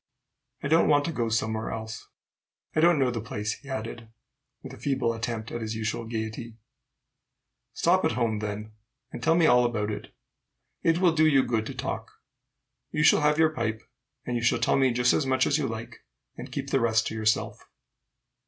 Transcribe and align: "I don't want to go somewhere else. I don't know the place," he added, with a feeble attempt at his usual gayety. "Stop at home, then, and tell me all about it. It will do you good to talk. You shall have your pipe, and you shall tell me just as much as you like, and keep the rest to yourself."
"I 0.63 0.67
don't 0.67 0.87
want 0.87 1.05
to 1.05 1.11
go 1.11 1.29
somewhere 1.29 1.69
else. 1.71 2.07
I 2.75 2.79
don't 2.79 2.97
know 2.97 3.11
the 3.11 3.21
place," 3.21 3.53
he 3.59 3.69
added, 3.69 4.09
with 4.63 4.73
a 4.73 4.77
feeble 4.79 5.13
attempt 5.13 5.51
at 5.51 5.61
his 5.61 5.75
usual 5.75 6.05
gayety. 6.05 6.57
"Stop 7.73 8.03
at 8.03 8.13
home, 8.13 8.39
then, 8.39 8.71
and 9.11 9.21
tell 9.21 9.35
me 9.35 9.45
all 9.45 9.63
about 9.63 9.91
it. 9.91 10.11
It 10.81 10.97
will 10.97 11.13
do 11.13 11.27
you 11.27 11.43
good 11.43 11.67
to 11.67 11.75
talk. 11.75 12.09
You 12.89 13.03
shall 13.03 13.21
have 13.21 13.37
your 13.37 13.51
pipe, 13.53 13.83
and 14.25 14.35
you 14.35 14.41
shall 14.41 14.57
tell 14.57 14.75
me 14.75 14.91
just 14.91 15.13
as 15.13 15.27
much 15.27 15.45
as 15.45 15.59
you 15.59 15.67
like, 15.67 15.99
and 16.35 16.51
keep 16.51 16.71
the 16.71 16.79
rest 16.81 17.05
to 17.09 17.13
yourself." 17.15 17.67